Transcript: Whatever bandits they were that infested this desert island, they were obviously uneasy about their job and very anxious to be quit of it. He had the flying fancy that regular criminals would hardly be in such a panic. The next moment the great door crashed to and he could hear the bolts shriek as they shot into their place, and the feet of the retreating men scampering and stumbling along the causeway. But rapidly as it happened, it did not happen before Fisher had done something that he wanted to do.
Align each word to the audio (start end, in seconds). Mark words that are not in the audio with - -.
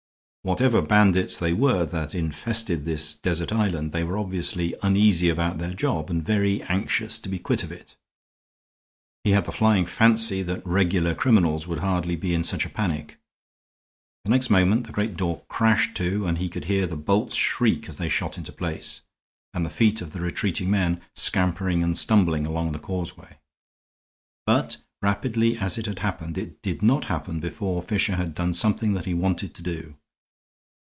Whatever 0.43 0.81
bandits 0.81 1.37
they 1.37 1.53
were 1.53 1.85
that 1.85 2.15
infested 2.15 2.83
this 2.83 3.13
desert 3.13 3.53
island, 3.53 3.91
they 3.91 4.03
were 4.03 4.17
obviously 4.17 4.73
uneasy 4.81 5.29
about 5.29 5.59
their 5.59 5.71
job 5.71 6.09
and 6.09 6.25
very 6.25 6.63
anxious 6.63 7.19
to 7.19 7.29
be 7.29 7.37
quit 7.37 7.63
of 7.63 7.71
it. 7.71 7.95
He 9.23 9.33
had 9.33 9.45
the 9.45 9.51
flying 9.51 9.85
fancy 9.85 10.41
that 10.41 10.65
regular 10.65 11.13
criminals 11.13 11.67
would 11.67 11.77
hardly 11.77 12.15
be 12.15 12.33
in 12.33 12.43
such 12.43 12.65
a 12.65 12.71
panic. 12.71 13.19
The 14.25 14.31
next 14.31 14.49
moment 14.49 14.87
the 14.87 14.91
great 14.93 15.15
door 15.15 15.43
crashed 15.47 15.95
to 15.97 16.25
and 16.25 16.39
he 16.39 16.49
could 16.49 16.65
hear 16.65 16.87
the 16.87 16.97
bolts 16.97 17.35
shriek 17.35 17.87
as 17.87 17.97
they 17.97 18.09
shot 18.09 18.39
into 18.39 18.51
their 18.51 18.57
place, 18.57 19.01
and 19.53 19.63
the 19.63 19.69
feet 19.69 20.01
of 20.01 20.09
the 20.11 20.21
retreating 20.21 20.71
men 20.71 21.01
scampering 21.15 21.83
and 21.83 21.95
stumbling 21.95 22.47
along 22.47 22.71
the 22.71 22.79
causeway. 22.79 23.37
But 24.47 24.77
rapidly 25.03 25.59
as 25.59 25.77
it 25.77 25.99
happened, 25.99 26.35
it 26.35 26.63
did 26.63 26.81
not 26.81 27.05
happen 27.05 27.39
before 27.39 27.83
Fisher 27.83 28.15
had 28.15 28.33
done 28.33 28.55
something 28.55 28.93
that 28.93 29.05
he 29.05 29.13
wanted 29.13 29.53
to 29.53 29.61
do. 29.61 29.97